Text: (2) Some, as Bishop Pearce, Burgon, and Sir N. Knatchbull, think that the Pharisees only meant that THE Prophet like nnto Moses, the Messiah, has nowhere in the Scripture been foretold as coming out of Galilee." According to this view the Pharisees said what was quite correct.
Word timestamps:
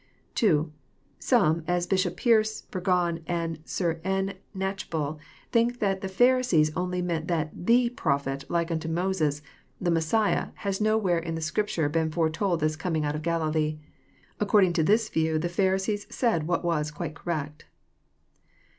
(2) 0.33 0.71
Some, 1.19 1.63
as 1.67 1.85
Bishop 1.85 2.17
Pearce, 2.17 2.63
Burgon, 2.63 3.21
and 3.27 3.59
Sir 3.65 4.01
N. 4.03 4.33
Knatchbull, 4.57 5.19
think 5.51 5.77
that 5.77 6.01
the 6.01 6.07
Pharisees 6.07 6.75
only 6.75 7.03
meant 7.03 7.27
that 7.27 7.51
THE 7.67 7.89
Prophet 7.91 8.43
like 8.49 8.69
nnto 8.69 8.89
Moses, 8.89 9.43
the 9.79 9.91
Messiah, 9.91 10.47
has 10.55 10.81
nowhere 10.81 11.19
in 11.19 11.35
the 11.35 11.39
Scripture 11.39 11.87
been 11.87 12.09
foretold 12.09 12.63
as 12.63 12.75
coming 12.75 13.05
out 13.05 13.13
of 13.13 13.21
Galilee." 13.21 13.77
According 14.39 14.73
to 14.73 14.83
this 14.83 15.07
view 15.07 15.37
the 15.37 15.49
Pharisees 15.49 16.07
said 16.09 16.47
what 16.47 16.65
was 16.65 16.89
quite 16.89 17.13
correct. 17.13 17.65